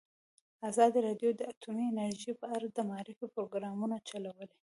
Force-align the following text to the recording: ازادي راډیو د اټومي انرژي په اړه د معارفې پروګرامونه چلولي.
ازادي 0.69 0.99
راډیو 1.07 1.29
د 1.35 1.41
اټومي 1.51 1.85
انرژي 1.89 2.33
په 2.41 2.45
اړه 2.55 2.67
د 2.69 2.77
معارفې 2.89 3.25
پروګرامونه 3.35 3.95
چلولي. 4.09 4.47